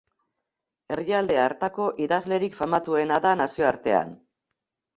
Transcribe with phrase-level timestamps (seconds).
[0.95, 4.21] Herrialde hartako idazlerik famatuena da nazioartean.